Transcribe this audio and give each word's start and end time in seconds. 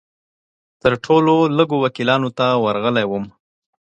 تر 0.81 0.93
ټولو 1.05 1.35
لږو 1.57 1.77
وکیلانو 1.83 2.29
ته 2.37 2.47
ورغلی 2.63 3.05
وم. 3.07 3.25